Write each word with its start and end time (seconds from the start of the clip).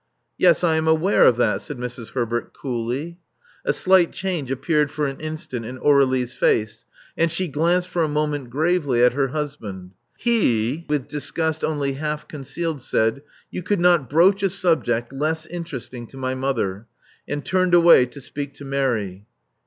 Yes, 0.35 0.63
I 0.63 0.77
am 0.77 0.87
aware 0.87 1.27
of 1.27 1.37
that," 1.37 1.61
said 1.61 1.77
Mrs. 1.77 2.13
Herbert 2.13 2.55
coolly. 2.55 3.19
A 3.63 3.71
slight 3.71 4.11
change 4.11 4.49
appeared 4.49 4.89
for 4.89 5.05
an 5.05 5.19
instant 5.19 5.63
in 5.63 5.77
Aurdlie's 5.77 6.33
face; 6.33 6.87
and 7.15 7.31
she 7.31 7.47
glanced 7.47 7.87
for 7.87 8.01
a 8.01 8.07
moment 8.07 8.49
gravely 8.49 9.03
at 9.03 9.13
her 9.13 9.27
husband. 9.27 9.91
He, 10.17 10.87
with 10.89 11.07
disgust 11.07 11.63
only 11.63 11.93
half 11.93 12.27
concealed, 12.27 12.81
said, 12.81 13.21
"You 13.51 13.61
could 13.61 13.79
not 13.79 14.09
broach 14.09 14.41
a 14.41 14.49
subject 14.49 15.13
less 15.13 15.45
interest 15.45 15.93
ing 15.93 16.07
to 16.07 16.17
my 16.17 16.33
mother," 16.33 16.87
and 17.27 17.45
turned 17.45 17.75
away 17.75 18.07
to 18.07 18.21
speak 18.21 18.55
to 18.55 18.65
Mary. 18.65 19.27